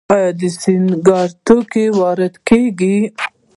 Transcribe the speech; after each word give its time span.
آیا 0.15 0.29
د 0.39 0.41
سینګار 0.61 1.29
توکي 1.45 1.85
وارد 1.99 2.33
کیږي؟ 2.47 2.97